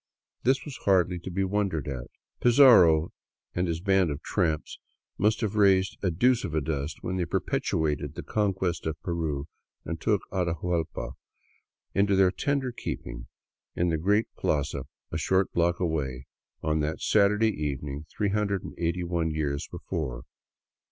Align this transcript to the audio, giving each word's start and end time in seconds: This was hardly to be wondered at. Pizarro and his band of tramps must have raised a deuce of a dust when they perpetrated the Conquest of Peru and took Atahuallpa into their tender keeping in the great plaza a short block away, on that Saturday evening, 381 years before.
This 0.41 0.65
was 0.65 0.77
hardly 0.77 1.19
to 1.19 1.29
be 1.29 1.43
wondered 1.43 1.87
at. 1.87 2.07
Pizarro 2.39 3.11
and 3.53 3.67
his 3.67 3.79
band 3.81 4.09
of 4.09 4.23
tramps 4.23 4.79
must 5.19 5.41
have 5.41 5.53
raised 5.55 5.95
a 6.01 6.09
deuce 6.09 6.43
of 6.43 6.55
a 6.55 6.59
dust 6.59 7.03
when 7.03 7.17
they 7.17 7.25
perpetrated 7.25 8.15
the 8.15 8.23
Conquest 8.23 8.87
of 8.87 8.99
Peru 9.03 9.45
and 9.85 10.01
took 10.01 10.23
Atahuallpa 10.31 11.11
into 11.93 12.15
their 12.15 12.31
tender 12.31 12.71
keeping 12.71 13.27
in 13.75 13.89
the 13.89 13.97
great 13.99 14.25
plaza 14.35 14.85
a 15.11 15.19
short 15.19 15.53
block 15.53 15.79
away, 15.79 16.25
on 16.63 16.79
that 16.79 16.99
Saturday 16.99 17.51
evening, 17.63 18.07
381 18.09 19.29
years 19.29 19.67
before. 19.69 20.23